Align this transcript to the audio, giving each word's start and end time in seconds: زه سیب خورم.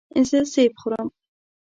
زه 0.29 0.39
سیب 0.53 0.73
خورم. 0.81 1.07